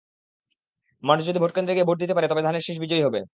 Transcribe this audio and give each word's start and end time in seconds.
মানুষ 1.03 1.23
যদি 1.25 1.39
ভোটকেন্দ্রে 1.39 1.75
গিয়ে 1.75 1.87
ভোট 1.87 1.97
দিতে 1.99 2.13
পারেন, 2.15 2.29
তবে 2.31 2.41
ধানের 2.43 2.65
শীষ 2.67 2.77
বিজয়ী 2.79 3.03
হবে। 3.03 3.21